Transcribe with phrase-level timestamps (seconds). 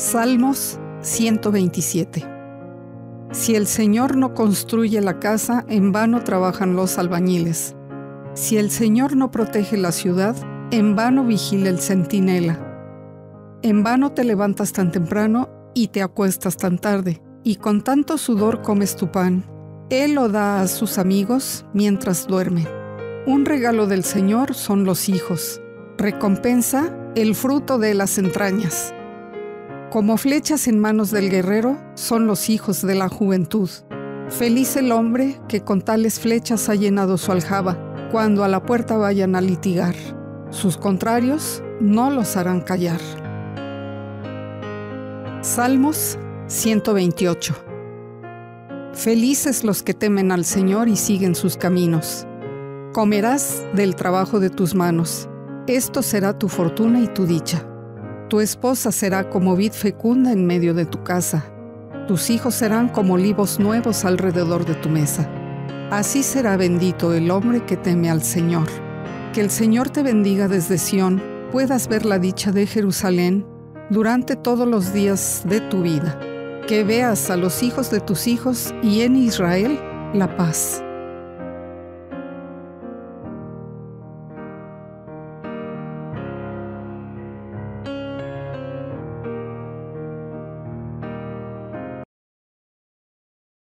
[0.00, 2.26] Salmos 127
[3.32, 7.76] Si el Señor no construye la casa, en vano trabajan los albañiles.
[8.32, 10.34] Si el Señor no protege la ciudad,
[10.70, 12.58] en vano vigila el centinela.
[13.60, 18.62] En vano te levantas tan temprano y te acuestas tan tarde, y con tanto sudor
[18.62, 19.44] comes tu pan.
[19.90, 22.66] Él lo da a sus amigos mientras duerme.
[23.26, 25.60] Un regalo del Señor son los hijos,
[25.98, 28.94] recompensa el fruto de las entrañas.
[29.90, 33.68] Como flechas en manos del guerrero son los hijos de la juventud.
[34.28, 37.76] Feliz el hombre que con tales flechas ha llenado su aljaba,
[38.12, 39.96] cuando a la puerta vayan a litigar.
[40.50, 43.00] Sus contrarios no los harán callar.
[45.42, 46.16] Salmos
[46.46, 47.56] 128
[48.92, 52.28] Felices los que temen al Señor y siguen sus caminos.
[52.92, 55.28] Comerás del trabajo de tus manos.
[55.66, 57.69] Esto será tu fortuna y tu dicha.
[58.30, 61.44] Tu esposa será como vid fecunda en medio de tu casa.
[62.06, 65.28] Tus hijos serán como olivos nuevos alrededor de tu mesa.
[65.90, 68.68] Así será bendito el hombre que teme al Señor.
[69.32, 73.44] Que el Señor te bendiga desde Sión, puedas ver la dicha de Jerusalén
[73.90, 76.16] durante todos los días de tu vida.
[76.68, 79.80] Que veas a los hijos de tus hijos y en Israel
[80.14, 80.84] la paz.